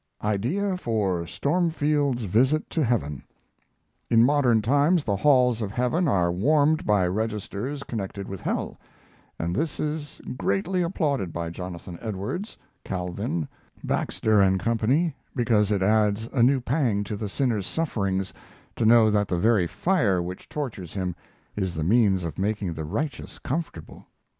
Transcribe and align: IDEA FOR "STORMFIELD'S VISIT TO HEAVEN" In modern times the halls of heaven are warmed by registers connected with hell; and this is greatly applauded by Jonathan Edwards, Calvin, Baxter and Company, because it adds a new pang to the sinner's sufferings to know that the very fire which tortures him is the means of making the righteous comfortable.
IDEA 0.23 0.77
FOR 0.77 1.27
"STORMFIELD'S 1.27 2.23
VISIT 2.23 2.67
TO 2.71 2.83
HEAVEN" 2.83 3.21
In 4.09 4.23
modern 4.25 4.63
times 4.63 5.03
the 5.03 5.15
halls 5.15 5.61
of 5.61 5.69
heaven 5.69 6.07
are 6.07 6.31
warmed 6.31 6.87
by 6.87 7.05
registers 7.05 7.83
connected 7.83 8.27
with 8.27 8.41
hell; 8.41 8.79
and 9.37 9.55
this 9.55 9.79
is 9.79 10.19
greatly 10.37 10.81
applauded 10.81 11.31
by 11.31 11.51
Jonathan 11.51 11.99
Edwards, 12.01 12.57
Calvin, 12.83 13.47
Baxter 13.83 14.41
and 14.41 14.59
Company, 14.59 15.13
because 15.35 15.71
it 15.71 15.83
adds 15.83 16.27
a 16.33 16.41
new 16.41 16.59
pang 16.61 17.03
to 17.03 17.15
the 17.15 17.29
sinner's 17.29 17.67
sufferings 17.67 18.33
to 18.77 18.87
know 18.87 19.11
that 19.11 19.27
the 19.27 19.37
very 19.37 19.67
fire 19.67 20.19
which 20.19 20.49
tortures 20.49 20.93
him 20.95 21.15
is 21.55 21.75
the 21.75 21.83
means 21.83 22.23
of 22.23 22.39
making 22.39 22.73
the 22.73 22.85
righteous 22.85 23.37
comfortable. 23.37 24.07